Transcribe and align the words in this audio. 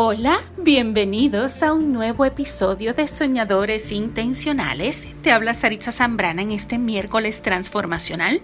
Hola, 0.00 0.38
bienvenidos 0.56 1.60
a 1.64 1.72
un 1.72 1.92
nuevo 1.92 2.24
episodio 2.24 2.94
de 2.94 3.08
Soñadores 3.08 3.90
Intencionales. 3.90 5.08
Te 5.22 5.32
habla 5.32 5.54
Saritza 5.54 5.90
Zambrana 5.90 6.40
en 6.40 6.52
este 6.52 6.78
miércoles 6.78 7.42
transformacional 7.42 8.40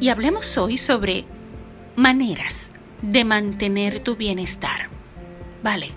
y 0.00 0.08
hablemos 0.08 0.58
hoy 0.58 0.76
sobre 0.76 1.24
maneras 1.94 2.72
de 3.00 3.24
mantener 3.24 4.00
tu 4.00 4.16
bienestar. 4.16 4.88
Vale, 5.62 5.90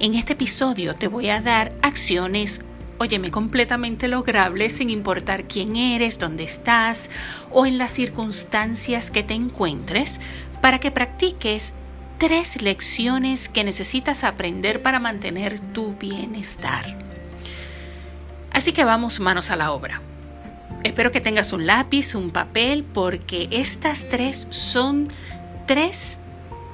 en 0.00 0.14
este 0.14 0.32
episodio 0.32 0.96
te 0.96 1.06
voy 1.06 1.28
a 1.28 1.40
dar 1.40 1.70
acciones, 1.80 2.62
óyeme, 2.98 3.30
completamente 3.30 4.08
logrables 4.08 4.72
sin 4.72 4.90
importar 4.90 5.44
quién 5.44 5.76
eres, 5.76 6.18
dónde 6.18 6.42
estás 6.42 7.08
o 7.52 7.66
en 7.66 7.78
las 7.78 7.92
circunstancias 7.92 9.12
que 9.12 9.22
te 9.22 9.34
encuentres 9.34 10.18
para 10.60 10.80
que 10.80 10.90
practiques 10.90 11.74
tres 12.20 12.60
lecciones 12.60 13.48
que 13.48 13.64
necesitas 13.64 14.24
aprender 14.24 14.82
para 14.82 15.00
mantener 15.00 15.58
tu 15.72 15.94
bienestar. 15.94 16.94
Así 18.52 18.72
que 18.72 18.84
vamos 18.84 19.20
manos 19.20 19.50
a 19.50 19.56
la 19.56 19.72
obra. 19.72 20.02
Espero 20.84 21.12
que 21.12 21.22
tengas 21.22 21.54
un 21.54 21.66
lápiz, 21.66 22.14
un 22.14 22.30
papel, 22.30 22.84
porque 22.84 23.48
estas 23.50 24.06
tres 24.10 24.46
son 24.50 25.08
tres 25.66 26.18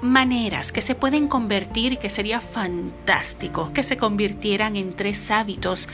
maneras 0.03 0.73
que 0.73 0.81
se 0.81 0.97
pueden 0.97 1.29
convertir 1.29 1.93
y 1.93 1.97
que 1.97 2.11
sería 2.11 2.41
fantástico 2.41 3.73
que 3.73 3.85
se 3.85 3.97
convirtieran 3.97 4.75
en 4.75 4.97
tres 4.97 5.31
hábitos 5.31 5.89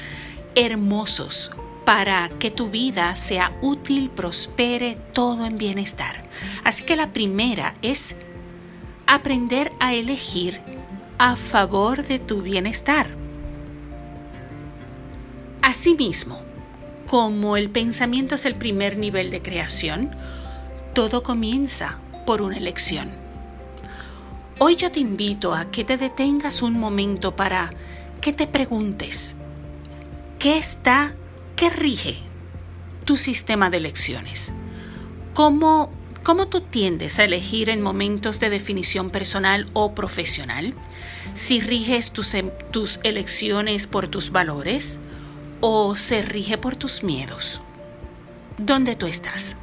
hermosos 0.54 1.50
para 1.84 2.30
que 2.30 2.50
tu 2.50 2.70
vida 2.70 3.16
sea 3.16 3.52
útil, 3.60 4.08
prospere, 4.08 4.96
todo 5.12 5.44
en 5.44 5.58
bienestar. 5.58 6.24
Así 6.64 6.84
que 6.84 6.96
la 6.96 7.12
primera 7.12 7.74
es 7.82 8.16
aprender 9.06 9.72
a 9.80 9.94
elegir 9.94 10.60
a 11.18 11.36
favor 11.36 12.04
de 12.04 12.18
tu 12.18 12.42
bienestar. 12.42 13.08
Asimismo, 15.60 16.40
como 17.06 17.56
el 17.56 17.70
pensamiento 17.70 18.34
es 18.34 18.46
el 18.46 18.56
primer 18.56 18.96
nivel 18.96 19.30
de 19.30 19.42
creación, 19.42 20.10
todo 20.94 21.22
comienza 21.22 21.98
por 22.26 22.42
una 22.42 22.56
elección. 22.56 23.10
Hoy 24.58 24.76
yo 24.76 24.90
te 24.92 25.00
invito 25.00 25.54
a 25.54 25.70
que 25.70 25.84
te 25.84 25.96
detengas 25.96 26.62
un 26.62 26.74
momento 26.74 27.36
para 27.36 27.72
que 28.20 28.32
te 28.32 28.46
preguntes, 28.46 29.34
¿qué 30.38 30.58
está, 30.58 31.14
qué 31.56 31.70
rige 31.70 32.18
tu 33.04 33.16
sistema 33.16 33.70
de 33.70 33.78
elecciones? 33.78 34.52
¿Cómo 35.34 35.90
¿Cómo 36.22 36.46
tú 36.46 36.60
tiendes 36.60 37.18
a 37.18 37.24
elegir 37.24 37.68
en 37.68 37.82
momentos 37.82 38.38
de 38.38 38.48
definición 38.48 39.10
personal 39.10 39.68
o 39.72 39.92
profesional? 39.92 40.72
Si 41.34 41.60
riges 41.60 42.12
tus, 42.12 42.34
em, 42.34 42.50
tus, 42.70 43.00
elecciones 43.02 43.88
por 43.88 44.06
tus 44.06 44.30
valores 44.30 45.00
o 45.60 45.96
se 45.96 46.22
rige 46.22 46.58
por 46.58 46.76
tus 46.76 47.02
miedos. 47.02 47.60
¿Dónde 48.56 48.94
tú 48.94 49.06
estás? 49.06 49.56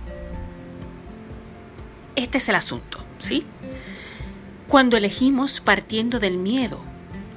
Este 2.17 2.39
es 2.39 2.49
el 2.49 2.55
asunto, 2.55 3.05
¿sí? 3.19 3.45
Cuando 4.67 4.97
elegimos 4.97 5.61
partiendo 5.61 6.19
del 6.19 6.37
miedo, 6.37 6.81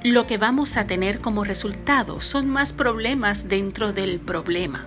lo 0.03 0.27
que 0.27 0.37
vamos 0.37 0.75
a 0.75 0.85
tener 0.85 1.19
como 1.19 1.45
resultado 1.45 2.19
son 2.19 2.49
más 2.49 2.73
problemas 2.73 3.47
dentro 3.47 3.93
del 3.93 4.19
problema. 4.19 4.85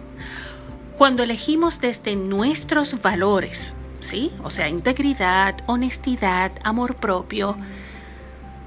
Cuando 0.99 1.23
elegimos 1.23 1.81
desde 1.81 2.17
nuestros 2.17 3.01
valores, 3.01 3.73
¿sí? 4.07 4.33
O 4.43 4.51
sea, 4.51 4.69
integridad, 4.69 5.57
honestidad, 5.67 6.53
amor 6.63 6.95
propio. 6.97 7.57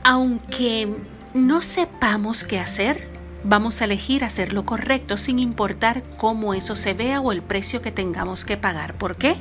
Aunque 0.04 0.88
no 1.34 1.62
sepamos 1.62 2.44
qué 2.44 2.60
hacer, 2.60 3.08
vamos 3.44 3.82
a 3.82 3.86
elegir 3.86 4.24
hacer 4.24 4.54
lo 4.54 4.66
correcto 4.66 5.18
sin 5.18 5.40
importar 5.40 6.04
cómo 6.18 6.54
eso 6.54 6.76
se 6.76 6.94
vea 6.94 7.22
o 7.22 7.32
el 7.32 7.42
precio 7.42 7.82
que 7.82 7.92
tengamos 7.92 8.44
que 8.44 8.58
pagar. 8.58 8.94
¿Por 8.96 9.16
qué? 9.16 9.38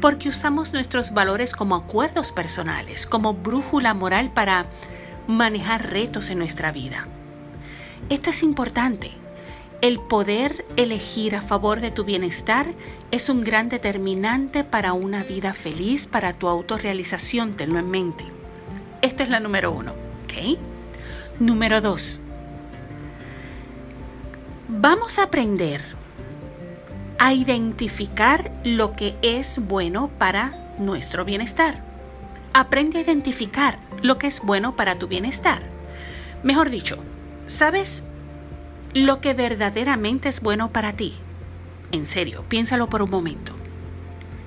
Porque 0.00 0.28
usamos 0.28 0.72
nuestros 0.72 1.12
valores 1.12 1.52
como 1.52 1.74
acuerdos 1.74 2.32
personales, 2.32 3.06
como 3.06 3.34
brújula 3.34 3.94
moral 3.94 4.30
para 4.32 4.66
manejar 5.26 5.90
retos 5.90 6.30
en 6.30 6.38
nuestra 6.38 6.72
vida. 6.72 7.06
Esto 8.08 8.30
es 8.30 8.42
importante 8.42 9.17
el 9.80 10.00
poder 10.00 10.64
elegir 10.76 11.36
a 11.36 11.42
favor 11.42 11.80
de 11.80 11.90
tu 11.90 12.04
bienestar 12.04 12.72
es 13.10 13.28
un 13.28 13.44
gran 13.44 13.68
determinante 13.68 14.64
para 14.64 14.92
una 14.92 15.22
vida 15.22 15.54
feliz, 15.54 16.06
para 16.06 16.32
tu 16.32 16.48
autorrealización, 16.48 17.54
tenlo 17.54 17.78
en 17.78 17.90
mente. 17.90 18.24
Esta 19.02 19.22
es 19.22 19.30
la 19.30 19.40
número 19.40 19.70
uno, 19.70 19.92
¿ok? 20.24 20.58
Número 21.38 21.80
dos. 21.80 22.20
Vamos 24.68 25.18
a 25.18 25.24
aprender 25.24 25.82
a 27.18 27.32
identificar 27.32 28.50
lo 28.64 28.94
que 28.94 29.16
es 29.22 29.58
bueno 29.58 30.10
para 30.18 30.74
nuestro 30.78 31.24
bienestar. 31.24 31.82
Aprende 32.52 32.98
a 32.98 33.02
identificar 33.02 33.78
lo 34.02 34.18
que 34.18 34.26
es 34.26 34.40
bueno 34.40 34.76
para 34.76 34.96
tu 34.96 35.06
bienestar. 35.06 35.62
Mejor 36.42 36.70
dicho, 36.70 36.98
¿sabes 37.46 38.04
lo 38.94 39.20
que 39.20 39.34
verdaderamente 39.34 40.28
es 40.28 40.40
bueno 40.40 40.70
para 40.70 40.94
ti. 40.94 41.14
En 41.92 42.06
serio, 42.06 42.44
piénsalo 42.48 42.88
por 42.88 43.02
un 43.02 43.10
momento. 43.10 43.54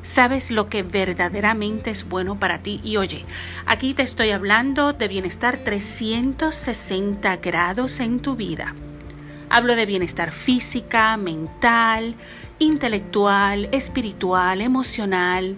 ¿Sabes 0.03 0.50
lo 0.50 0.68
que 0.68 0.81
verdaderamente 0.81 1.91
es 1.91 2.09
bueno 2.09 2.40
para 2.40 2.59
ti? 2.59 2.81
Y 2.84 2.97
oye, 2.97 3.24
aquí 3.66 3.94
te 3.94 4.01
estoy 4.01 4.31
hablando 4.31 4.94
de 4.94 5.07
bienestar 5.07 5.57
360 5.57 7.38
grados 7.38 8.00
en 8.00 8.19
tu 8.19 8.35
vida. 8.35 8.74
Hablo 9.50 9.75
de 9.75 9.85
bienestar 9.85 10.31
física, 10.31 11.18
mental, 11.18 12.16
intelectual, 12.57 13.69
espiritual, 13.72 14.62
emocional, 14.62 15.57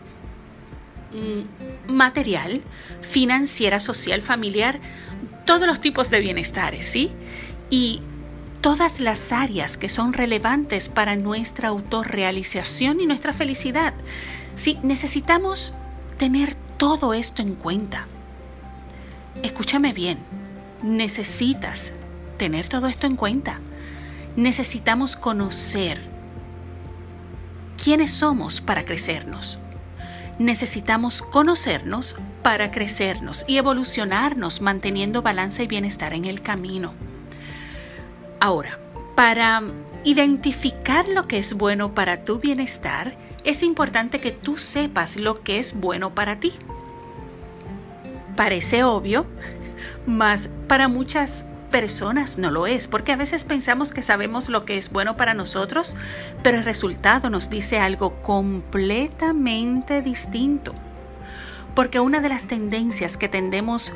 mm, 1.14 1.94
material, 1.94 2.62
financiera, 3.02 3.80
social, 3.80 4.22
familiar, 4.22 4.80
todos 5.46 5.68
los 5.68 5.80
tipos 5.80 6.10
de 6.10 6.20
bienestares, 6.20 6.86
¿sí? 6.86 7.12
Y 7.70 8.02
todas 8.64 9.02
las 9.02 9.34
áreas 9.34 9.76
que 9.76 9.90
son 9.90 10.14
relevantes 10.14 10.88
para 10.88 11.18
nuestra 11.18 11.68
autorrealización 11.68 13.02
y 13.02 13.06
nuestra 13.06 13.34
felicidad. 13.34 13.94
Sí, 14.56 14.80
necesitamos 14.84 15.74
tener 16.18 16.56
todo 16.78 17.14
esto 17.14 17.42
en 17.42 17.56
cuenta. 17.56 18.08
Escúchame 19.44 19.92
bien, 19.92 20.20
necesitas 20.82 21.92
tener 22.38 22.70
todo 22.70 22.88
esto 22.88 23.06
en 23.06 23.18
cuenta. 23.18 23.60
Necesitamos 24.38 25.18
conocer 25.18 26.02
quiénes 27.84 28.12
somos 28.12 28.62
para 28.62 28.86
crecernos. 28.86 29.60
Necesitamos 30.40 31.22
conocernos 31.22 32.16
para 32.42 32.72
crecernos 32.72 33.44
y 33.46 33.58
evolucionarnos 33.58 34.62
manteniendo 34.62 35.22
balance 35.22 35.64
y 35.64 35.68
bienestar 35.68 36.14
en 36.14 36.24
el 36.24 36.42
camino. 36.42 36.94
Ahora, 38.44 38.78
para 39.16 39.64
identificar 40.04 41.08
lo 41.08 41.30
que 41.30 41.38
es 41.38 41.54
bueno 41.54 41.96
para 41.96 42.26
tu 42.26 42.40
bienestar, 42.40 43.16
es 43.46 43.64
importante 43.64 44.20
que 44.20 44.34
tú 44.34 44.58
sepas 44.58 45.16
lo 45.16 45.44
que 45.44 45.60
es 45.60 45.74
bueno 45.74 46.14
para 46.14 46.42
ti. 46.42 46.52
Parece 48.36 48.84
obvio, 48.84 49.26
mas 50.06 50.50
para 50.68 50.90
muchas 50.90 51.46
personas 51.72 52.38
no 52.38 52.52
lo 52.52 52.68
es, 52.68 52.88
porque 52.88 53.14
a 53.14 53.16
veces 53.16 53.46
pensamos 53.46 53.92
que 53.94 54.02
sabemos 54.02 54.50
lo 54.50 54.66
que 54.66 54.78
es 54.78 54.92
bueno 54.92 55.16
para 55.16 55.34
nosotros, 55.34 55.96
pero 56.44 56.58
el 56.58 56.66
resultado 56.66 57.30
nos 57.30 57.50
dice 57.50 57.80
algo 57.80 58.22
completamente 58.24 60.02
distinto. 60.02 60.74
Porque 61.76 62.02
una 62.02 62.20
de 62.20 62.28
las 62.28 62.46
tendencias 62.48 63.16
que 63.16 63.30
tendemos 63.30 63.94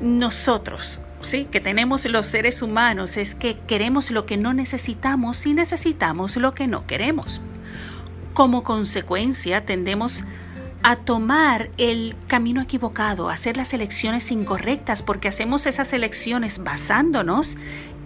nosotros 0.00 1.02
sí, 1.24 1.46
que 1.46 1.60
tenemos 1.60 2.04
los 2.06 2.26
seres 2.26 2.62
humanos 2.62 3.16
es 3.16 3.34
que 3.34 3.58
queremos 3.66 4.10
lo 4.10 4.26
que 4.26 4.36
no 4.36 4.52
necesitamos 4.52 5.44
y 5.46 5.54
necesitamos 5.54 6.36
lo 6.36 6.52
que 6.52 6.66
no 6.66 6.86
queremos. 6.86 7.40
Como 8.32 8.62
consecuencia, 8.62 9.64
tendemos 9.64 10.24
a 10.82 10.96
tomar 10.96 11.70
el 11.78 12.14
camino 12.26 12.60
equivocado, 12.60 13.30
a 13.30 13.34
hacer 13.34 13.56
las 13.56 13.72
elecciones 13.72 14.30
incorrectas, 14.30 15.02
porque 15.02 15.28
hacemos 15.28 15.66
esas 15.66 15.92
elecciones 15.92 16.62
basándonos 16.62 17.56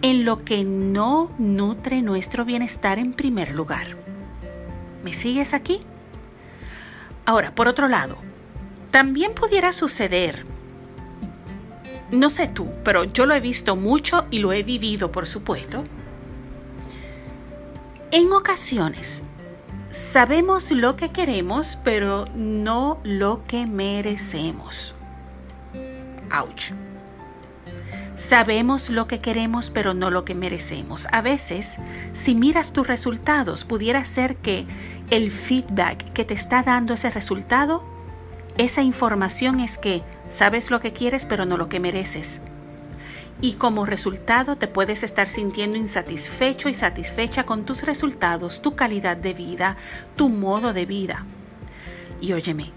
en 0.03 0.25
lo 0.25 0.44
que 0.44 0.65
no 0.65 1.32
nutre 1.38 2.03
nuestro 2.03 2.44
bienestar 2.44 2.99
en 2.99 3.15
primer 3.15 3.55
lugar. 3.55 3.97
¿Me 5.03 5.12
sigues 5.12 5.55
aquí? 5.55 5.81
Ahora, 7.26 7.55
por 7.55 7.69
otro 7.69 7.88
lado, 7.88 8.17
también 8.91 9.35
pudiera 9.35 9.73
suceder 9.73 10.47
no 12.10 12.28
sé 12.28 12.49
tú, 12.49 12.69
pero 12.84 13.05
yo 13.05 13.26
lo 13.26 13.34
he 13.34 13.40
visto 13.40 13.76
mucho 13.76 14.26
y 14.31 14.38
lo 14.38 14.52
he 14.52 14.62
vivido, 14.62 15.12
por 15.12 15.26
supuesto. 15.26 15.84
En 18.10 18.32
ocasiones, 18.32 19.22
sabemos 19.90 20.70
lo 20.70 20.96
que 20.96 21.10
queremos, 21.10 21.78
pero 21.84 22.26
no 22.34 23.00
lo 23.05 23.44
que 23.46 23.66
merecemos. 23.66 24.94
Ouch. 26.32 26.72
Sabemos 28.16 28.90
lo 28.90 29.06
que 29.06 29.20
queremos, 29.20 29.70
pero 29.70 29.94
no 29.94 30.10
lo 30.10 30.25
que 30.25 30.34
merecemos. 30.34 31.06
A 31.12 31.20
veces, 31.20 31.78
si 32.14 32.34
miras 32.34 32.72
tus 32.72 32.87
resultados, 32.87 33.64
pudiera 33.64 34.05
ser 34.05 34.37
que 34.37 34.66
el 35.10 35.31
feedback 35.31 36.12
que 36.14 36.25
te 36.25 36.34
está 36.34 36.62
dando 36.62 36.94
ese 36.94 37.10
resultado, 37.10 37.84
esa 38.58 38.82
información 38.82 39.60
es 39.60 39.78
que 39.78 40.02
sabes 40.26 40.70
lo 40.70 40.81
que 40.81 40.93
quieres, 40.93 41.25
pero 41.25 41.46
no 41.46 41.56
lo 41.56 41.69
que 41.69 41.78
mereces. 41.78 42.40
Y 43.40 43.52
como 43.52 43.87
resultado 43.87 44.56
te 44.56 44.66
puedes 44.66 45.05
estar 45.05 45.28
sintiendo 45.28 45.76
insatisfecho 45.76 46.69
y 46.69 46.75
satisfecha 46.75 47.46
con 47.46 47.64
tus 47.64 47.84
resultados, 47.84 48.60
tu 48.60 48.75
calidad 48.75 49.16
de 49.16 49.32
vida, 49.32 49.76
tu 50.16 50.28
modo 50.28 50.72
de 50.72 50.87
vida. 50.87 51.25
Y 52.20 52.32
óyeme, 52.32 52.72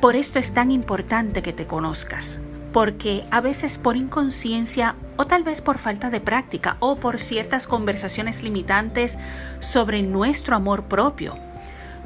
por 0.00 0.16
esto 0.16 0.38
es 0.38 0.54
tan 0.54 0.70
importante 0.70 1.42
que 1.42 1.52
te 1.52 1.66
conozcas, 1.66 2.38
porque 2.72 3.26
a 3.30 3.42
veces 3.42 3.76
por 3.76 3.98
inconsciencia 3.98 4.96
o 5.18 5.26
tal 5.26 5.42
vez 5.42 5.60
por 5.60 5.76
falta 5.76 6.08
de 6.08 6.22
práctica 6.22 6.78
o 6.80 6.96
por 6.96 7.18
ciertas 7.18 7.66
conversaciones 7.66 8.42
limitantes 8.42 9.18
sobre 9.60 10.00
nuestro 10.00 10.56
amor 10.56 10.84
propio, 10.84 11.36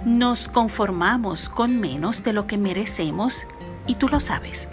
nos 0.04 0.48
conformamos 0.48 1.48
con 1.48 1.80
menos 1.80 2.22
de 2.22 2.32
lo 2.32 2.46
que 2.46 2.58
merecemos 2.58 3.46
y 3.86 3.96
tú 3.96 4.08
lo 4.08 4.20
sabes. 4.20 4.68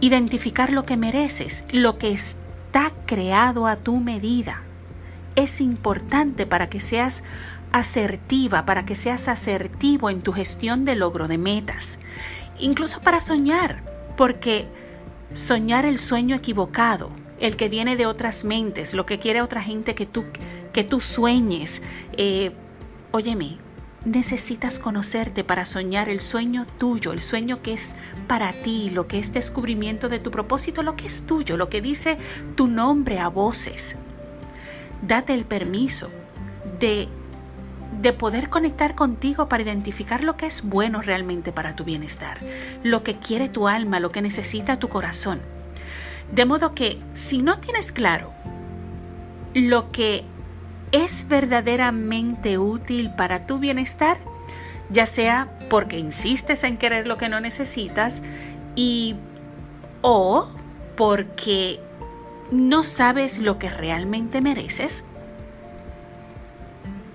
Identificar 0.00 0.72
lo 0.72 0.84
que 0.84 0.96
mereces, 0.96 1.64
lo 1.70 1.98
que 1.98 2.12
está 2.12 2.92
creado 3.06 3.66
a 3.66 3.76
tu 3.76 3.98
medida, 3.98 4.62
es 5.36 5.60
importante 5.60 6.46
para 6.46 6.68
que 6.68 6.80
seas 6.80 7.22
asertiva, 7.72 8.66
para 8.66 8.84
que 8.84 8.94
seas 8.94 9.28
asertivo 9.28 10.10
en 10.10 10.22
tu 10.22 10.32
gestión 10.32 10.84
de 10.84 10.94
logro 10.94 11.28
de 11.28 11.38
metas, 11.38 11.98
incluso 12.58 13.00
para 13.00 13.20
soñar, 13.20 13.82
porque 14.16 14.66
soñar 15.32 15.86
el 15.86 15.98
sueño 15.98 16.36
equivocado, 16.36 17.10
el 17.40 17.56
que 17.56 17.68
viene 17.68 17.96
de 17.96 18.06
otras 18.06 18.44
mentes, 18.44 18.94
lo 18.94 19.06
que 19.06 19.18
quiere 19.18 19.40
otra 19.42 19.62
gente 19.62 19.94
que 19.94 20.06
tú, 20.06 20.24
que 20.72 20.84
tú 20.84 21.00
sueñes, 21.00 21.82
eh, 22.12 22.52
óyeme, 23.10 23.58
necesitas 24.04 24.78
conocerte 24.78 25.44
para 25.44 25.64
soñar 25.66 26.08
el 26.08 26.20
sueño 26.20 26.66
tuyo, 26.78 27.12
el 27.12 27.20
sueño 27.20 27.62
que 27.62 27.74
es 27.74 27.96
para 28.26 28.52
ti, 28.52 28.90
lo 28.90 29.06
que 29.06 29.18
es 29.18 29.32
descubrimiento 29.32 30.08
de 30.08 30.18
tu 30.18 30.30
propósito, 30.30 30.82
lo 30.82 30.96
que 30.96 31.06
es 31.06 31.26
tuyo, 31.26 31.56
lo 31.56 31.68
que 31.68 31.80
dice 31.80 32.18
tu 32.56 32.66
nombre 32.66 33.18
a 33.18 33.28
voces. 33.28 33.96
Date 35.02 35.34
el 35.34 35.44
permiso 35.44 36.10
de 36.78 37.08
de 38.00 38.12
poder 38.12 38.48
conectar 38.48 38.94
contigo 38.94 39.48
para 39.48 39.62
identificar 39.62 40.24
lo 40.24 40.36
que 40.36 40.46
es 40.46 40.62
bueno 40.62 41.02
realmente 41.02 41.52
para 41.52 41.76
tu 41.76 41.84
bienestar, 41.84 42.40
lo 42.82 43.02
que 43.02 43.18
quiere 43.18 43.48
tu 43.48 43.68
alma, 43.68 44.00
lo 44.00 44.10
que 44.10 44.22
necesita 44.22 44.78
tu 44.78 44.88
corazón. 44.88 45.40
De 46.32 46.44
modo 46.44 46.74
que 46.74 46.98
si 47.12 47.42
no 47.42 47.58
tienes 47.58 47.92
claro 47.92 48.32
lo 49.54 49.92
que 49.92 50.24
es 50.92 51.26
verdaderamente 51.28 52.58
útil 52.58 53.10
para 53.16 53.46
tu 53.46 53.58
bienestar, 53.58 54.18
ya 54.90 55.06
sea 55.06 55.48
porque 55.68 55.98
insistes 55.98 56.64
en 56.64 56.76
querer 56.76 57.06
lo 57.06 57.16
que 57.16 57.28
no 57.28 57.40
necesitas 57.40 58.22
y 58.76 59.16
o 60.02 60.48
porque 60.96 61.80
no 62.50 62.84
sabes 62.84 63.38
lo 63.38 63.58
que 63.58 63.70
realmente 63.70 64.40
mereces, 64.42 65.02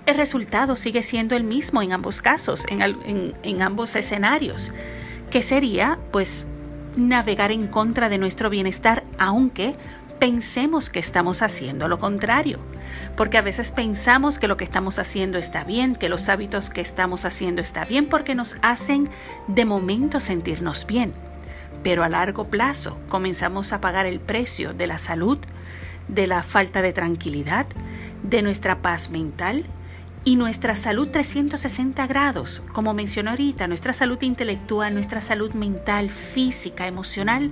el 0.07 0.15
resultado 0.15 0.77
sigue 0.77 1.03
siendo 1.03 1.35
el 1.35 1.43
mismo 1.43 1.81
en 1.81 1.91
ambos 1.91 2.21
casos, 2.21 2.65
en, 2.69 3.61
ambos 3.61 3.95
escenarios, 3.95 4.71
que 5.29 5.43
sería 5.43 5.99
pues 6.11 6.45
navegar 6.95 7.51
en 7.51 7.67
contra 7.67 8.07
de 8.09 8.17
nuestro 8.17 8.49
bienestar, 8.49 9.03
aunque 9.19 9.75
pensemos 10.19 10.89
que 10.89 10.99
estamos 10.99 11.41
haciendo 11.41 11.87
lo 11.87 11.99
contrario. 11.99 12.59
Porque 13.15 13.37
a 13.37 13.41
veces 13.41 13.71
pensamos 13.71 14.39
que 14.39 14.47
lo 14.47 14.57
que 14.57 14.63
estamos 14.63 14.99
haciendo 14.99 15.37
está 15.37 15.63
bien, 15.63 15.95
que 15.95 16.09
los 16.09 16.29
hábitos 16.29 16.69
que 16.69 16.81
estamos 16.81 17.25
haciendo 17.25 17.61
está 17.61 17.85
bien 17.85 18.07
porque 18.07 18.35
nos 18.35 18.57
hacen 18.61 19.09
de 19.47 19.65
momento 19.65 20.19
sentirnos 20.19 20.85
bien. 20.85 21.13
Pero 21.83 22.03
a 22.03 22.09
largo 22.09 22.47
plazo 22.49 22.97
comenzamos 23.09 23.73
a 23.73 23.81
pagar 23.81 24.05
el 24.05 24.19
precio 24.19 24.73
de 24.73 24.87
la 24.87 24.97
salud, 24.97 25.37
de 26.07 26.27
la 26.27 26.43
falta 26.43 26.81
de 26.81 26.93
tranquilidad, 26.93 27.65
de 28.23 28.41
nuestra 28.41 28.81
paz 28.81 29.09
mental 29.09 29.65
y 30.23 30.35
nuestra 30.35 30.75
salud 30.75 31.09
360 31.09 32.05
grados, 32.07 32.61
como 32.73 32.93
mencioné 32.93 33.29
ahorita, 33.29 33.67
nuestra 33.67 33.93
salud 33.93 34.21
intelectual, 34.21 34.93
nuestra 34.93 35.21
salud 35.21 35.53
mental, 35.53 36.09
física, 36.09 36.87
emocional, 36.87 37.49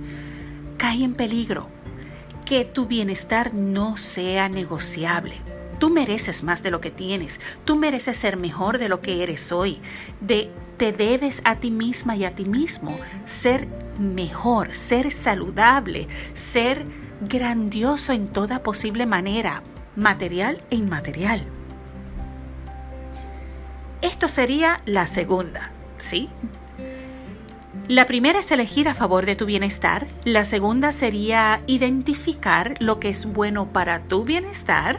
cae 0.76 1.04
en 1.04 1.14
peligro. 1.14 1.75
Que 2.46 2.64
tu 2.64 2.86
bienestar 2.86 3.52
no 3.52 3.98
sea 3.98 4.48
negociable. 4.48 5.34
Tú 5.78 5.90
mereces 5.90 6.42
más 6.42 6.62
de 6.62 6.70
lo 6.70 6.80
que 6.80 6.90
tienes. 6.90 7.40
Tú 7.66 7.76
mereces 7.76 8.16
ser 8.16 8.38
mejor 8.38 8.78
de 8.78 8.88
lo 8.88 9.02
que 9.02 9.22
eres 9.22 9.52
hoy. 9.52 9.80
De, 10.20 10.50
te 10.78 10.92
debes 10.92 11.42
a 11.44 11.56
ti 11.56 11.70
misma 11.70 12.16
y 12.16 12.24
a 12.24 12.34
ti 12.34 12.46
mismo 12.46 12.98
ser 13.26 13.68
mejor, 13.98 14.74
ser 14.74 15.10
saludable, 15.10 16.08
ser 16.32 16.84
grandioso 17.20 18.12
en 18.12 18.28
toda 18.28 18.62
posible 18.62 19.06
manera, 19.06 19.62
material 19.96 20.62
e 20.70 20.76
inmaterial. 20.76 21.44
Esto 24.02 24.28
sería 24.28 24.78
la 24.86 25.06
segunda, 25.06 25.72
¿sí? 25.98 26.28
La 27.88 28.06
primera 28.06 28.40
es 28.40 28.50
elegir 28.50 28.88
a 28.88 28.94
favor 28.94 29.26
de 29.26 29.36
tu 29.36 29.46
bienestar, 29.46 30.08
la 30.24 30.44
segunda 30.44 30.90
sería 30.90 31.60
identificar 31.68 32.74
lo 32.80 32.98
que 32.98 33.10
es 33.10 33.26
bueno 33.26 33.72
para 33.72 34.00
tu 34.00 34.24
bienestar. 34.24 34.98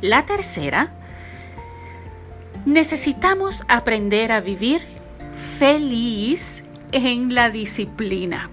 La 0.00 0.24
tercera, 0.24 0.90
necesitamos 2.64 3.62
aprender 3.68 4.32
a 4.32 4.40
vivir 4.40 4.80
feliz 5.58 6.62
en 6.92 7.34
la 7.34 7.50
disciplina. 7.50 8.48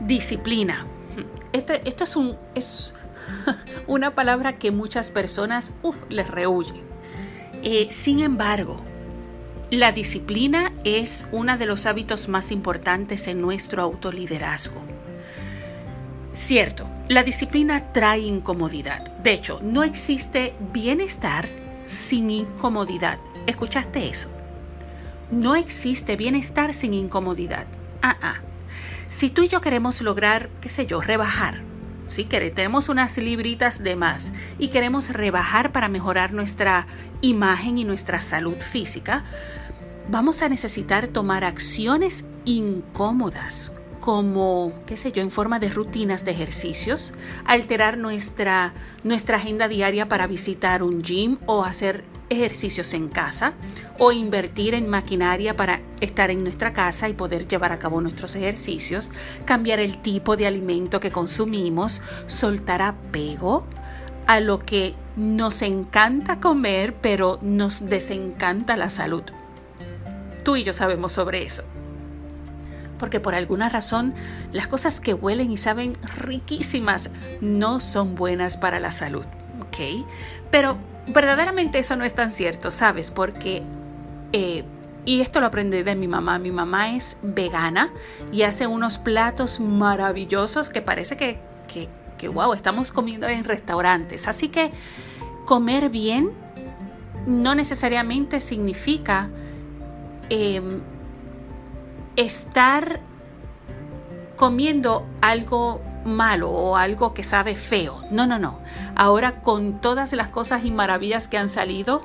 Disciplina. 0.00 0.86
Esto, 1.52 1.74
esto 1.84 2.04
es 2.04 2.16
un... 2.16 2.38
Es, 2.54 2.94
una 3.86 4.14
palabra 4.14 4.54
que 4.54 4.70
muchas 4.70 5.10
personas 5.10 5.74
les 6.08 6.28
rehuyen. 6.28 6.80
Eh, 7.62 7.88
sin 7.90 8.20
embargo, 8.20 8.78
la 9.72 9.90
disciplina 9.90 10.70
es 10.84 11.26
uno 11.32 11.56
de 11.56 11.64
los 11.64 11.86
hábitos 11.86 12.28
más 12.28 12.52
importantes 12.52 13.26
en 13.26 13.40
nuestro 13.40 13.80
autoliderazgo. 13.82 14.82
Cierto, 16.34 16.86
la 17.08 17.22
disciplina 17.22 17.90
trae 17.90 18.20
incomodidad. 18.20 19.10
De 19.22 19.32
hecho, 19.32 19.60
no 19.62 19.82
existe 19.82 20.52
bienestar 20.74 21.48
sin 21.86 22.30
incomodidad. 22.30 23.16
¿Escuchaste 23.46 24.10
eso? 24.10 24.30
No 25.30 25.56
existe 25.56 26.16
bienestar 26.16 26.74
sin 26.74 26.92
incomodidad. 26.92 27.64
Ah, 28.02 28.18
ah. 28.20 28.36
Si 29.06 29.30
tú 29.30 29.42
y 29.42 29.48
yo 29.48 29.62
queremos 29.62 30.02
lograr, 30.02 30.50
qué 30.60 30.68
sé 30.68 30.84
yo, 30.84 31.00
rebajar, 31.00 31.62
si 32.12 32.24
tenemos 32.24 32.90
unas 32.90 33.16
libritas 33.16 33.82
de 33.82 33.96
más 33.96 34.34
y 34.58 34.68
queremos 34.68 35.08
rebajar 35.08 35.72
para 35.72 35.88
mejorar 35.88 36.34
nuestra 36.34 36.86
imagen 37.22 37.78
y 37.78 37.84
nuestra 37.84 38.20
salud 38.20 38.58
física, 38.58 39.24
vamos 40.08 40.42
a 40.42 40.48
necesitar 40.48 41.08
tomar 41.08 41.44
acciones 41.44 42.24
incómodas 42.44 43.72
como, 44.02 44.72
qué 44.84 44.96
sé 44.96 45.12
yo, 45.12 45.22
en 45.22 45.30
forma 45.30 45.60
de 45.60 45.70
rutinas 45.70 46.24
de 46.24 46.32
ejercicios, 46.32 47.14
alterar 47.44 47.98
nuestra, 47.98 48.74
agenda 49.32 49.68
diaria 49.68 50.08
para 50.08 50.26
visitar 50.26 50.82
un 50.82 51.02
gym 51.02 51.38
o 51.46 51.62
hacer 51.62 52.02
ejercicios 52.28 52.94
en 52.94 53.08
casa 53.08 53.52
o 54.00 54.10
invertir 54.10 54.74
en 54.74 54.88
maquinaria 54.88 55.54
para 55.54 55.82
estar 56.00 56.30
en 56.30 56.42
nuestra 56.42 56.72
casa 56.72 57.08
y 57.08 57.12
poder 57.12 57.46
llevar 57.46 57.70
a 57.70 57.78
cabo 57.78 58.00
nuestros 58.00 58.34
ejercicios, 58.34 59.12
cambiar 59.44 59.78
el 59.78 60.02
tipo 60.02 60.36
de 60.36 60.48
alimento 60.48 60.98
que 60.98 61.12
consumimos, 61.12 62.02
soltar 62.26 62.82
apego 62.82 63.64
a 64.26 64.40
lo 64.40 64.58
que 64.58 64.96
nos 65.14 65.62
encanta 65.62 66.40
comer 66.40 66.94
pero 67.00 67.38
nos 67.40 67.88
desencanta 67.88 68.76
la 68.76 68.90
salud. 68.90 69.22
Tú 70.42 70.56
y 70.56 70.64
yo 70.64 70.72
sabemos 70.72 71.12
sobre 71.12 71.44
eso. 71.44 71.64
Porque 72.98 73.20
por 73.20 73.34
alguna 73.34 73.68
razón 73.68 74.14
las 74.52 74.68
cosas 74.68 75.00
que 75.00 75.14
huelen 75.14 75.50
y 75.50 75.56
saben 75.56 75.96
riquísimas 76.18 77.10
no 77.40 77.80
son 77.80 78.14
buenas 78.14 78.56
para 78.56 78.80
la 78.80 78.92
salud. 78.92 79.24
¿Ok? 79.60 80.06
Pero 80.50 80.76
verdaderamente 81.08 81.78
eso 81.78 81.96
no 81.96 82.04
es 82.04 82.14
tan 82.14 82.32
cierto, 82.32 82.70
¿sabes? 82.70 83.10
Porque, 83.10 83.62
eh, 84.32 84.64
y 85.04 85.20
esto 85.20 85.40
lo 85.40 85.46
aprendí 85.46 85.82
de 85.82 85.96
mi 85.96 86.06
mamá, 86.06 86.38
mi 86.38 86.52
mamá 86.52 86.94
es 86.94 87.16
vegana 87.22 87.90
y 88.30 88.42
hace 88.42 88.66
unos 88.66 88.98
platos 88.98 89.58
maravillosos 89.58 90.70
que 90.70 90.80
parece 90.80 91.16
que, 91.16 91.40
que, 91.72 91.88
que 92.18 92.28
wow, 92.28 92.52
estamos 92.52 92.92
comiendo 92.92 93.26
en 93.26 93.44
restaurantes. 93.44 94.28
Así 94.28 94.48
que 94.48 94.70
comer 95.44 95.88
bien 95.90 96.30
no 97.26 97.54
necesariamente 97.54 98.40
significa 98.40 99.28
em, 100.32 100.80
estar 102.16 103.00
comiendo 104.36 105.06
algo 105.20 105.82
malo 106.04 106.50
o 106.50 106.76
algo 106.76 107.12
que 107.14 107.22
sabe 107.22 107.54
feo. 107.54 108.02
No, 108.10 108.26
no, 108.26 108.38
no. 108.38 108.58
Ahora 108.96 109.42
con 109.42 109.80
todas 109.80 110.12
las 110.12 110.28
cosas 110.28 110.64
y 110.64 110.70
maravillas 110.70 111.28
que 111.28 111.36
han 111.36 111.48
salido 111.48 112.02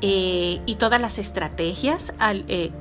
eh, 0.00 0.60
y 0.64 0.76
todas 0.76 1.00
las 1.00 1.18
estrategias 1.18 2.14
eh, 2.48 2.72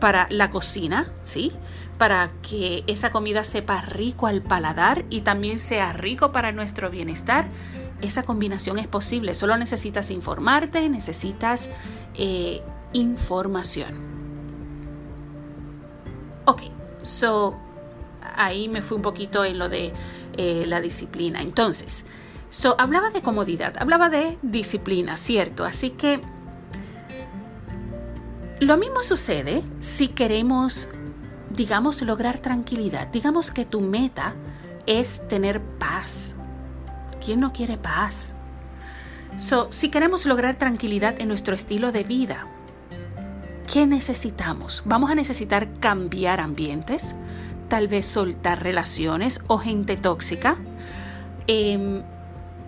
para 0.00 0.26
la 0.30 0.50
cocina, 0.50 1.12
¿sí? 1.22 1.52
Para 1.98 2.30
que 2.40 2.82
esa 2.86 3.10
comida 3.10 3.44
sepa 3.44 3.82
rico 3.82 4.26
al 4.26 4.40
paladar 4.40 5.04
y 5.10 5.20
también 5.20 5.58
sea 5.58 5.92
rico 5.92 6.32
para 6.32 6.50
nuestro 6.50 6.90
bienestar. 6.90 7.46
Esa 8.00 8.22
combinación 8.22 8.78
es 8.78 8.86
posible. 8.86 9.34
Solo 9.34 9.58
necesitas 9.58 10.10
informarte, 10.10 10.88
necesitas 10.88 11.68
eh, 12.14 12.62
información. 12.94 14.09
Ok, 16.50 16.62
so 17.00 17.56
ahí 18.34 18.68
me 18.68 18.82
fui 18.82 18.96
un 18.96 19.02
poquito 19.02 19.44
en 19.44 19.56
lo 19.56 19.68
de 19.68 19.92
eh, 20.36 20.64
la 20.66 20.80
disciplina. 20.80 21.42
Entonces, 21.42 22.04
so, 22.50 22.74
hablaba 22.76 23.10
de 23.10 23.22
comodidad, 23.22 23.74
hablaba 23.78 24.10
de 24.10 24.36
disciplina, 24.42 25.16
¿cierto? 25.16 25.64
Así 25.64 25.90
que 25.90 26.20
lo 28.58 28.76
mismo 28.78 29.04
sucede 29.04 29.62
si 29.78 30.08
queremos, 30.08 30.88
digamos, 31.50 32.02
lograr 32.02 32.40
tranquilidad. 32.40 33.06
Digamos 33.12 33.52
que 33.52 33.64
tu 33.64 33.80
meta 33.80 34.34
es 34.86 35.28
tener 35.28 35.60
paz. 35.60 36.34
¿Quién 37.24 37.38
no 37.38 37.52
quiere 37.52 37.76
paz? 37.76 38.34
So, 39.38 39.70
si 39.70 39.88
queremos 39.88 40.26
lograr 40.26 40.56
tranquilidad 40.56 41.14
en 41.20 41.28
nuestro 41.28 41.54
estilo 41.54 41.92
de 41.92 42.02
vida, 42.02 42.48
¿qué 43.70 43.86
necesitamos? 43.86 44.82
Vamos 44.84 45.10
a 45.10 45.14
necesitar 45.14 45.68
cambiar 45.78 46.40
ambientes, 46.40 47.14
tal 47.68 47.86
vez 47.86 48.04
soltar 48.04 48.64
relaciones 48.64 49.40
o 49.46 49.58
gente 49.58 49.96
tóxica, 49.96 50.56
em, 51.46 52.02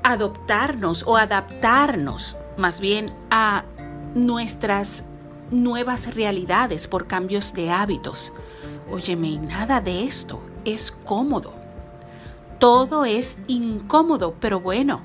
adoptarnos 0.04 1.04
o 1.06 1.16
adaptarnos 1.16 2.36
más 2.56 2.80
bien 2.80 3.12
a 3.30 3.64
nuestras 4.14 5.04
nuevas 5.50 6.14
realidades 6.14 6.86
por 6.86 7.08
cambios 7.08 7.52
de 7.52 7.70
hábitos. 7.70 8.32
Óyeme, 8.88 9.38
nada 9.38 9.80
de 9.80 10.04
esto 10.04 10.40
es 10.64 10.92
cómodo. 10.92 11.52
Todo 12.60 13.04
es 13.04 13.38
incómodo, 13.48 14.36
pero 14.38 14.60
bueno, 14.60 15.00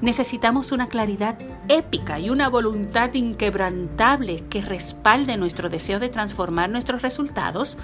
necesitamos 0.00 0.72
una 0.72 0.88
claridad 0.88 1.38
épica 1.68 2.18
y 2.18 2.30
una 2.30 2.48
voluntad 2.48 3.14
inquebrantable 3.14 4.36
que 4.48 4.62
respalde 4.62 5.36
nuestro 5.36 5.68
deseo 5.68 5.98
de 5.98 6.08
transformar 6.08 6.70
nuestros 6.70 7.02
resultados 7.02 7.78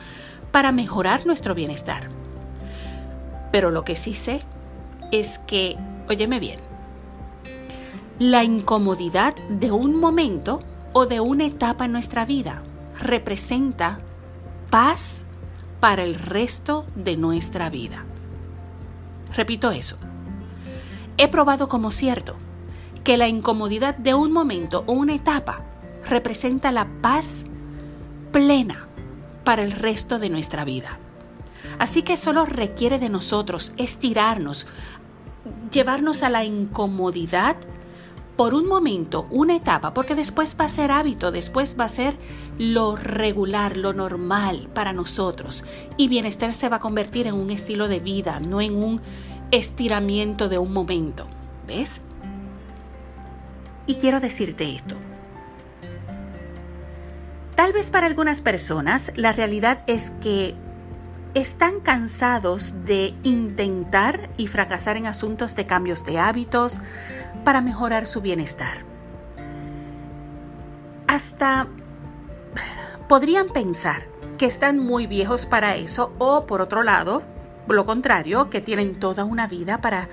para 0.50 0.72
mejorar 0.72 1.26
nuestro 1.26 1.54
bienestar. 1.54 2.08
Pero 3.52 3.70
lo 3.70 3.84
que 3.84 3.96
sí 3.96 4.14
sé 4.14 4.42
es 5.12 5.38
que, 5.38 5.76
óyeme 6.08 6.40
bien, 6.40 6.60
la 8.18 8.44
incomodidad 8.44 9.34
de 9.48 9.70
un 9.70 9.94
momento 9.94 10.62
o 10.92 11.06
de 11.06 11.20
una 11.20 11.46
etapa 11.46 11.84
en 11.84 11.92
nuestra 11.92 12.24
vida 12.24 12.62
representa 13.00 14.00
paz 14.70 15.24
para 15.80 16.02
el 16.02 16.16
resto 16.16 16.84
de 16.96 17.16
nuestra 17.16 17.70
vida. 17.70 18.04
Repito 19.34 19.70
eso. 19.70 19.98
He 21.18 21.26
probado 21.28 21.68
como 21.68 21.90
cierto 21.90 22.36
que 23.02 23.16
la 23.16 23.26
incomodidad 23.26 23.96
de 23.96 24.14
un 24.14 24.32
momento 24.32 24.84
o 24.86 24.92
una 24.92 25.14
etapa 25.14 25.64
representa 26.08 26.70
la 26.70 26.86
paz 27.02 27.44
plena 28.32 28.86
para 29.44 29.62
el 29.62 29.72
resto 29.72 30.20
de 30.20 30.30
nuestra 30.30 30.64
vida. 30.64 30.98
Así 31.80 32.02
que 32.02 32.16
solo 32.16 32.46
requiere 32.46 33.00
de 33.00 33.08
nosotros 33.08 33.72
estirarnos, 33.76 34.66
llevarnos 35.72 36.22
a 36.22 36.30
la 36.30 36.44
incomodidad 36.44 37.56
por 38.36 38.54
un 38.54 38.68
momento, 38.68 39.26
una 39.30 39.56
etapa, 39.56 39.92
porque 39.94 40.14
después 40.14 40.56
va 40.58 40.66
a 40.66 40.68
ser 40.68 40.92
hábito, 40.92 41.32
después 41.32 41.76
va 41.78 41.84
a 41.84 41.88
ser 41.88 42.16
lo 42.58 42.94
regular, 42.94 43.76
lo 43.76 43.92
normal 43.92 44.68
para 44.72 44.92
nosotros. 44.92 45.64
Y 45.96 46.06
bienestar 46.06 46.54
se 46.54 46.68
va 46.68 46.76
a 46.76 46.80
convertir 46.80 47.26
en 47.26 47.34
un 47.34 47.50
estilo 47.50 47.88
de 47.88 47.98
vida, 47.98 48.38
no 48.38 48.60
en 48.60 48.76
un 48.76 49.00
estiramiento 49.50 50.48
de 50.48 50.58
un 50.58 50.72
momento. 50.72 51.26
¿Ves? 51.66 52.00
Y 53.86 53.96
quiero 53.96 54.20
decirte 54.20 54.74
esto. 54.74 54.96
Tal 57.54 57.72
vez 57.72 57.90
para 57.90 58.06
algunas 58.06 58.40
personas 58.40 59.12
la 59.16 59.32
realidad 59.32 59.82
es 59.86 60.12
que 60.20 60.54
están 61.34 61.80
cansados 61.80 62.84
de 62.84 63.14
intentar 63.22 64.28
y 64.36 64.46
fracasar 64.46 64.96
en 64.96 65.06
asuntos 65.06 65.54
de 65.56 65.66
cambios 65.66 66.04
de 66.04 66.18
hábitos 66.18 66.80
para 67.44 67.60
mejorar 67.60 68.06
su 68.06 68.20
bienestar. 68.20 68.84
Hasta 71.06 71.66
podrían 73.08 73.48
pensar 73.48 74.04
que 74.36 74.46
están 74.46 74.78
muy 74.78 75.06
viejos 75.06 75.46
para 75.46 75.76
eso 75.76 76.12
o 76.18 76.46
por 76.46 76.60
otro 76.60 76.82
lado, 76.82 77.22
lo 77.74 77.84
contrario, 77.84 78.50
que 78.50 78.60
tienen 78.60 78.98
toda 78.98 79.24
una 79.24 79.46
vida 79.46 79.80
para 79.80 80.08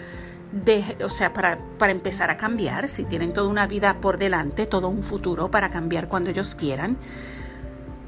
o 1.04 1.10
sea, 1.10 1.34
para, 1.34 1.58
para 1.78 1.92
empezar 1.92 2.30
a 2.30 2.38
cambiar, 2.38 2.88
si 2.88 3.04
tienen 3.04 3.34
toda 3.34 3.50
una 3.50 3.68
vida 3.68 4.00
por 4.00 4.18
delante, 4.18 4.66
todo 4.66 4.88
un 4.88 5.04
futuro 5.04 5.52
para 5.52 5.70
cambiar 5.70 6.08
cuando 6.08 6.30
ellos 6.30 6.56
quieran. 6.56 6.98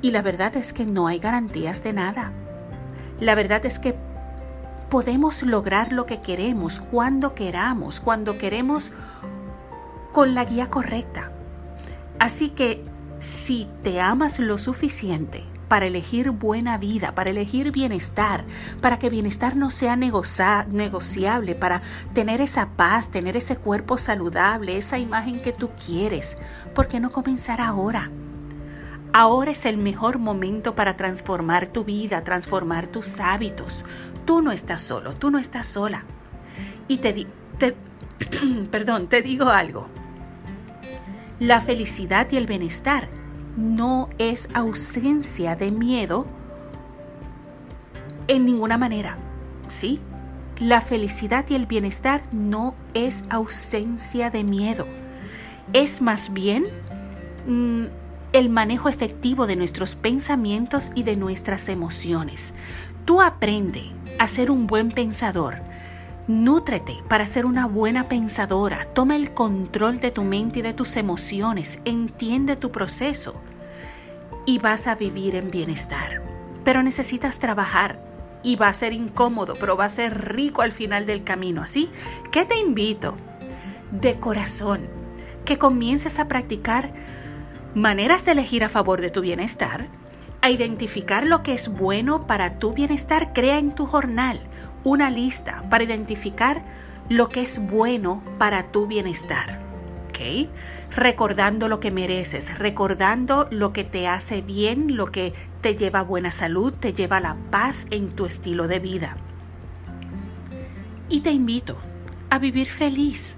Y 0.01 0.11
la 0.11 0.21
verdad 0.21 0.55
es 0.55 0.71
que 0.71 0.85
no 0.85 1.07
hay 1.07 1.19
garantías 1.19 1.83
de 1.83 1.93
nada. 1.93 2.31
La 3.19 3.35
verdad 3.35 3.65
es 3.65 3.79
que 3.79 3.95
podemos 4.89 5.43
lograr 5.43 5.91
lo 5.91 6.05
que 6.05 6.21
queremos 6.21 6.79
cuando 6.79 7.35
queramos, 7.35 7.99
cuando 7.99 8.37
queremos 8.37 8.93
con 10.11 10.33
la 10.33 10.45
guía 10.45 10.69
correcta. 10.69 11.31
Así 12.19 12.49
que 12.49 12.83
si 13.19 13.67
te 13.83 13.99
amas 13.99 14.39
lo 14.39 14.57
suficiente 14.57 15.43
para 15.67 15.85
elegir 15.85 16.31
buena 16.31 16.77
vida, 16.77 17.13
para 17.13 17.29
elegir 17.29 17.71
bienestar, 17.71 18.45
para 18.81 18.99
que 18.99 19.09
bienestar 19.09 19.55
no 19.55 19.69
sea 19.69 19.95
negociable, 19.95 21.55
para 21.55 21.81
tener 22.13 22.41
esa 22.41 22.69
paz, 22.69 23.09
tener 23.09 23.37
ese 23.37 23.57
cuerpo 23.57 23.97
saludable, 23.97 24.77
esa 24.77 24.97
imagen 24.97 25.41
que 25.41 25.53
tú 25.53 25.69
quieres, 25.85 26.37
¿por 26.73 26.87
qué 26.87 26.99
no 26.99 27.09
comenzar 27.09 27.61
ahora? 27.61 28.11
Ahora 29.13 29.51
es 29.51 29.65
el 29.65 29.77
mejor 29.77 30.19
momento 30.19 30.75
para 30.75 30.97
transformar 30.97 31.67
tu 31.67 31.83
vida, 31.83 32.23
transformar 32.23 32.87
tus 32.87 33.19
hábitos. 33.19 33.85
Tú 34.25 34.41
no 34.41 34.51
estás 34.51 34.81
solo, 34.81 35.13
tú 35.13 35.31
no 35.31 35.39
estás 35.39 35.65
sola. 35.65 36.03
Y 36.87 36.97
te, 36.97 37.25
te 37.57 37.75
perdón, 38.71 39.07
te 39.07 39.21
digo 39.21 39.45
algo. 39.45 39.87
La 41.39 41.61
felicidad 41.61 42.27
y 42.31 42.37
el 42.37 42.47
bienestar 42.47 43.07
no 43.57 44.07
es 44.19 44.47
ausencia 44.53 45.55
de 45.55 45.71
miedo 45.71 46.25
en 48.27 48.45
ninguna 48.45 48.77
manera. 48.77 49.17
¿Sí? 49.67 49.99
La 50.59 50.79
felicidad 50.79 51.45
y 51.49 51.55
el 51.55 51.65
bienestar 51.65 52.21
no 52.31 52.75
es 52.93 53.25
ausencia 53.29 54.29
de 54.29 54.43
miedo. 54.43 54.87
Es 55.73 56.01
más 56.01 56.31
bien 56.31 56.65
mm, 57.45 57.85
el 58.33 58.49
manejo 58.49 58.89
efectivo 58.89 59.47
de 59.47 59.55
nuestros 59.55 59.95
pensamientos 59.95 60.91
y 60.95 61.03
de 61.03 61.17
nuestras 61.17 61.67
emociones. 61.69 62.53
Tú 63.05 63.21
aprende 63.21 63.83
a 64.19 64.27
ser 64.27 64.51
un 64.51 64.67
buen 64.67 64.91
pensador. 64.91 65.61
Nútrete 66.27 67.01
para 67.07 67.25
ser 67.25 67.45
una 67.45 67.67
buena 67.67 68.03
pensadora. 68.03 68.85
Toma 68.93 69.15
el 69.15 69.33
control 69.33 70.01
de 70.01 70.11
tu 70.11 70.25
mente 70.25 70.59
y 70.59 70.61
de 70.61 70.73
tus 70.73 70.97
emociones. 70.97 71.79
Entiende 71.85 72.57
tu 72.57 72.69
proceso 72.69 73.41
y 74.45 74.59
vas 74.59 74.87
a 74.87 74.95
vivir 74.95 75.35
en 75.35 75.51
bienestar. 75.51 76.21
Pero 76.65 76.83
necesitas 76.83 77.39
trabajar 77.39 78.03
y 78.43 78.57
va 78.57 78.67
a 78.67 78.73
ser 78.73 78.91
incómodo, 78.91 79.53
pero 79.57 79.77
va 79.77 79.85
a 79.85 79.89
ser 79.89 80.35
rico 80.35 80.63
al 80.63 80.73
final 80.73 81.05
del 81.05 81.23
camino. 81.23 81.61
Así 81.61 81.89
que 82.29 82.43
te 82.43 82.59
invito 82.59 83.15
de 83.91 84.19
corazón 84.19 84.81
que 85.45 85.57
comiences 85.57 86.19
a 86.19 86.27
practicar 86.27 86.91
maneras 87.73 88.25
de 88.25 88.33
elegir 88.33 88.65
a 88.65 88.69
favor 88.69 88.99
de 88.99 89.11
tu 89.11 89.21
bienestar, 89.21 89.87
a 90.41 90.49
identificar 90.49 91.25
lo 91.25 91.41
que 91.41 91.53
es 91.53 91.69
bueno 91.69 92.27
para 92.27 92.59
tu 92.59 92.73
bienestar, 92.73 93.31
crea 93.31 93.59
en 93.59 93.71
tu 93.71 93.85
jornal 93.85 94.41
una 94.87 95.09
lista 95.09 95.61
para 95.69 95.83
identificar 95.83 96.63
lo 97.09 97.27
que 97.27 97.41
es 97.41 97.59
bueno 97.59 98.23
para 98.37 98.71
tu 98.71 98.87
bienestar. 98.87 99.59
¿Ok? 100.07 100.47
Recordando 100.95 101.67
lo 101.67 101.79
que 101.81 101.91
mereces, 101.91 102.57
recordando 102.57 103.47
lo 103.51 103.73
que 103.73 103.83
te 103.83 104.07
hace 104.07 104.41
bien, 104.41 104.95
lo 104.95 105.07
que 105.07 105.33
te 105.61 105.75
lleva 105.75 105.99
a 105.99 106.03
buena 106.03 106.31
salud, 106.31 106.73
te 106.73 106.93
lleva 106.93 107.17
a 107.17 107.21
la 107.21 107.35
paz 107.51 107.85
en 107.91 108.09
tu 108.11 108.25
estilo 108.25 108.69
de 108.69 108.79
vida. 108.79 109.17
Y 111.09 111.19
te 111.19 111.31
invito 111.31 111.77
a 112.29 112.39
vivir 112.39 112.69
feliz 112.69 113.37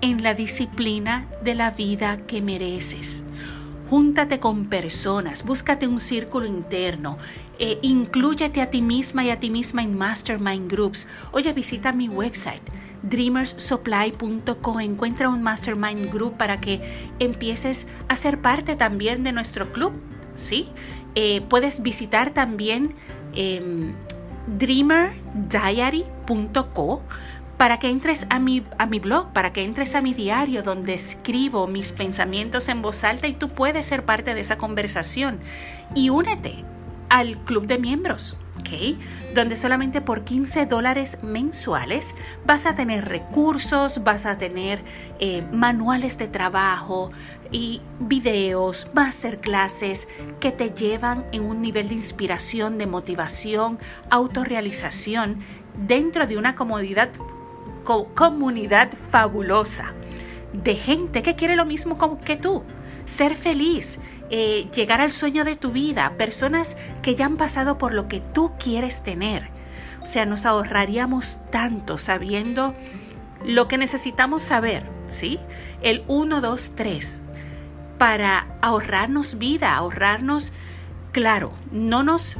en 0.00 0.22
la 0.24 0.34
disciplina 0.34 1.26
de 1.42 1.54
la 1.54 1.70
vida 1.70 2.18
que 2.26 2.42
mereces 2.42 3.22
Júntate 3.90 4.38
con 4.38 4.66
personas, 4.66 5.46
búscate 5.46 5.86
un 5.86 5.98
círculo 5.98 6.44
interno, 6.44 7.16
eh, 7.58 7.78
inclúyete 7.82 8.60
a 8.60 8.70
ti 8.70 8.82
misma 8.82 9.24
y 9.24 9.30
a 9.30 9.40
ti 9.40 9.50
misma 9.50 9.82
en 9.82 9.96
mastermind 9.96 10.70
groups. 10.70 11.08
Oye, 11.32 11.52
visita 11.52 11.92
mi 11.92 12.08
website 12.08 12.62
dreamersupply.co. 13.02 14.80
Encuentra 14.80 15.28
un 15.28 15.42
mastermind 15.42 16.10
group 16.12 16.36
para 16.36 16.60
que 16.60 17.08
empieces 17.18 17.88
a 18.08 18.16
ser 18.16 18.40
parte 18.40 18.76
también 18.76 19.24
de 19.24 19.32
nuestro 19.32 19.72
club. 19.72 19.92
¿sí? 20.34 20.68
Eh, 21.14 21.42
puedes 21.48 21.82
visitar 21.82 22.32
también 22.32 22.94
em, 23.34 23.94
dreamerdiary.co 24.46 27.02
para 27.56 27.78
que 27.80 27.88
entres 27.90 28.26
a 28.30 28.38
mi, 28.38 28.64
a 28.78 28.86
mi 28.86 29.00
blog, 29.00 29.32
para 29.32 29.52
que 29.52 29.64
entres 29.64 29.96
a 29.96 30.00
mi 30.00 30.14
diario 30.14 30.62
donde 30.62 30.94
escribo 30.94 31.66
mis 31.66 31.90
pensamientos 31.90 32.68
en 32.68 32.82
voz 32.82 33.02
alta 33.02 33.26
y 33.26 33.32
tú 33.32 33.48
puedes 33.48 33.84
ser 33.84 34.04
parte 34.04 34.34
de 34.34 34.40
esa 34.40 34.58
conversación. 34.58 35.40
Y 35.96 36.10
únete 36.10 36.64
al 37.08 37.36
club 37.38 37.66
de 37.66 37.78
miembros. 37.78 38.36
¿ok? 38.58 38.98
Donde 39.34 39.56
solamente 39.56 40.00
por 40.00 40.24
15 40.24 40.66
dólares 40.66 41.22
mensuales 41.22 42.14
vas 42.44 42.66
a 42.66 42.74
tener 42.74 43.06
recursos, 43.06 44.02
vas 44.04 44.26
a 44.26 44.38
tener 44.38 44.82
eh, 45.20 45.42
manuales 45.52 46.18
de 46.18 46.28
trabajo 46.28 47.10
y 47.52 47.80
videos, 48.00 48.90
masterclasses 48.94 50.08
que 50.40 50.52
te 50.52 50.70
llevan 50.70 51.24
en 51.32 51.44
un 51.44 51.62
nivel 51.62 51.88
de 51.88 51.94
inspiración, 51.94 52.78
de 52.78 52.86
motivación, 52.86 53.78
autorrealización 54.10 55.38
dentro 55.86 56.26
de 56.26 56.36
una 56.36 56.54
comodidad 56.54 57.10
comunidad 58.14 58.92
fabulosa 58.92 59.94
de 60.52 60.74
gente 60.74 61.22
que 61.22 61.36
quiere 61.36 61.56
lo 61.56 61.64
mismo 61.64 61.96
que 62.20 62.36
tú, 62.36 62.62
ser 63.06 63.34
feliz, 63.34 63.98
eh, 64.30 64.68
llegar 64.74 65.00
al 65.00 65.12
sueño 65.12 65.44
de 65.44 65.56
tu 65.56 65.70
vida, 65.72 66.12
personas 66.18 66.76
que 67.02 67.14
ya 67.14 67.26
han 67.26 67.36
pasado 67.36 67.78
por 67.78 67.94
lo 67.94 68.08
que 68.08 68.20
tú 68.20 68.52
quieres 68.58 69.02
tener. 69.02 69.48
O 70.02 70.06
sea, 70.06 70.26
nos 70.26 70.46
ahorraríamos 70.46 71.38
tanto 71.50 71.98
sabiendo 71.98 72.74
lo 73.44 73.68
que 73.68 73.78
necesitamos 73.78 74.42
saber, 74.42 74.84
¿sí? 75.08 75.38
El 75.80 76.04
1, 76.08 76.40
2, 76.40 76.70
3, 76.74 77.22
para 77.98 78.46
ahorrarnos 78.60 79.38
vida, 79.38 79.74
ahorrarnos, 79.74 80.52
claro, 81.12 81.52
no 81.72 82.02
nos 82.02 82.36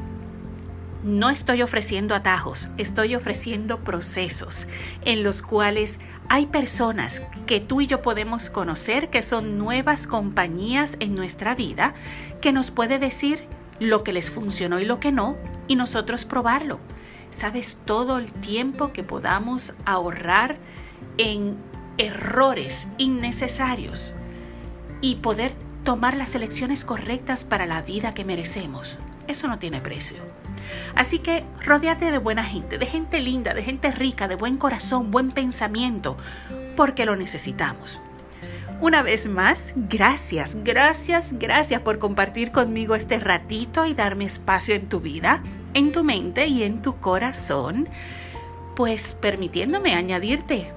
no 1.09 1.31
estoy 1.31 1.62
ofreciendo 1.62 2.15
atajos, 2.15 2.69
estoy 2.77 3.15
ofreciendo 3.15 3.81
procesos 3.81 4.69
en 5.05 5.23
los 5.23 5.43
cuales 5.43 6.00
hay 6.29 6.47
personas 6.47 7.23
que 7.47 7.61
tú 7.61 7.81
y 7.81 7.87
yo 7.87 8.03
podemos 8.03 8.50
conocer 8.50 9.09
que 9.09 9.23
son 9.23 9.57
nuevas 9.57 10.07
compañías 10.07 10.99
en 11.00 11.15
nuestra 11.15 11.55
vida 11.55 11.95
que 12.43 12.53
nos 12.53 12.71
puede 12.71 12.99
decir 12.99 13.47
lo 13.81 14.05
que 14.05 14.12
les 14.12 14.31
funcionó 14.31 14.81
y 14.81 14.85
lo 14.85 15.00
que 15.00 15.11
no 15.11 15.37
y 15.67 15.77
nosotros 15.77 16.27
probarlo. 16.27 16.79
¿Sabes 17.31 17.79
todo 17.87 18.19
el 18.19 18.31
tiempo 18.31 18.93
que 18.93 19.03
podamos 19.03 19.75
ahorrar 19.87 20.59
en 21.17 21.57
errores 21.97 22.88
innecesarios 22.99 24.15
y 25.00 25.17
poder 25.17 25.53
tomar 25.85 26.17
las 26.17 26.35
elecciones 26.35 26.85
correctas 26.85 27.45
para 27.45 27.65
la 27.65 27.81
vida 27.81 28.12
que 28.12 28.27
merecemos? 28.27 28.99
Eso 29.29 29.47
no 29.47 29.59
tiene 29.59 29.81
precio. 29.81 30.17
Así 30.95 31.21
que 31.21 31.45
rodeate 31.65 32.11
de 32.11 32.19
buena 32.19 32.45
gente, 32.45 32.79
de 32.79 32.87
gente 32.87 33.21
linda, 33.21 33.55
de 33.55 33.63
gente 33.63 33.91
rica, 33.93 34.27
de 34.27 34.35
buen 34.35 34.57
corazón, 34.57 35.11
buen 35.11 35.31
pensamiento, 35.31 36.17
porque 36.77 37.07
lo 37.07 37.15
necesitamos. 37.15 38.01
Una 38.81 39.03
vez 39.03 39.29
más, 39.29 39.75
gracias, 39.77 40.57
gracias, 40.63 41.33
gracias 41.33 41.83
por 41.83 41.99
compartir 41.99 42.53
conmigo 42.53 42.95
este 42.95 43.19
ratito 43.19 43.87
y 43.87 43.95
darme 43.95 44.25
espacio 44.25 44.75
en 44.75 44.88
tu 44.88 45.01
vida, 45.01 45.43
en 45.75 45.93
tu 45.93 46.05
mente 46.05 46.47
y 46.47 46.62
en 46.62 46.81
tu 46.81 46.97
corazón, 46.97 47.88
pues 48.77 49.14
permitiéndome 49.14 49.95
añadirte, 49.95 50.71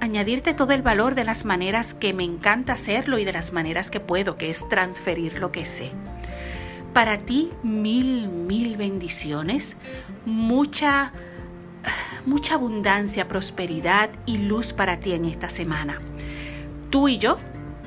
añadirte 0.00 0.54
todo 0.54 0.72
el 0.72 0.82
valor 0.82 1.14
de 1.14 1.24
las 1.24 1.44
maneras 1.44 1.94
que 1.94 2.12
me 2.12 2.24
encanta 2.24 2.72
hacerlo 2.72 3.18
y 3.18 3.24
de 3.24 3.32
las 3.32 3.52
maneras 3.52 3.90
que 3.90 4.00
puedo, 4.00 4.36
que 4.36 4.50
es 4.50 4.68
transferir 4.68 5.38
lo 5.38 5.52
que 5.52 5.64
sé. 5.64 5.92
Para 6.92 7.18
ti, 7.18 7.50
mil, 7.62 8.28
mil 8.28 8.76
bendiciones, 8.76 9.76
mucha, 10.26 11.12
mucha 12.26 12.54
abundancia, 12.54 13.28
prosperidad 13.28 14.10
y 14.26 14.38
luz 14.38 14.72
para 14.72 14.98
ti 14.98 15.12
en 15.12 15.24
esta 15.24 15.50
semana. 15.50 16.00
Tú 16.90 17.08
y 17.08 17.18
yo 17.18 17.36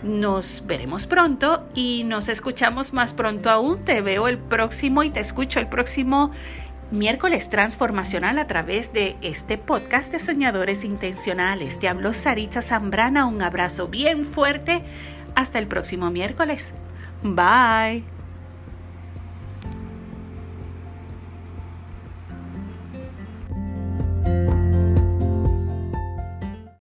nos 0.03 0.63
veremos 0.65 1.05
pronto 1.07 1.67
y 1.73 2.03
nos 2.05 2.29
escuchamos 2.29 2.93
más 2.93 3.13
pronto 3.13 3.49
aún. 3.49 3.81
Te 3.81 4.01
veo 4.01 4.27
el 4.27 4.37
próximo 4.37 5.03
y 5.03 5.09
te 5.09 5.19
escucho 5.19 5.59
el 5.59 5.67
próximo 5.67 6.31
miércoles 6.91 7.49
transformacional 7.49 8.37
a 8.37 8.47
través 8.47 8.93
de 8.93 9.17
este 9.21 9.57
podcast 9.57 10.11
de 10.11 10.19
Soñadores 10.19 10.83
Intencionales. 10.83 11.79
Te 11.79 11.87
habló 11.87 12.13
Saritza 12.13 12.61
Zambrana. 12.61 13.25
Un 13.25 13.41
abrazo 13.41 13.87
bien 13.87 14.25
fuerte. 14.25 14.83
Hasta 15.35 15.59
el 15.59 15.67
próximo 15.67 16.11
miércoles. 16.11 16.73
Bye. 17.23 18.12